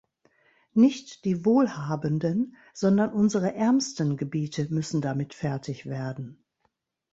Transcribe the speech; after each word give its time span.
Nicht 0.73 1.25
die 1.25 1.45
wohlhabenden, 1.45 2.55
sondern 2.73 3.13
unsere 3.13 3.53
ärmsten 3.53 4.17
Gebiete 4.17 4.67
müssen 4.73 4.99
damit 4.99 5.35
fertig 5.35 5.85
werden. 5.85 6.43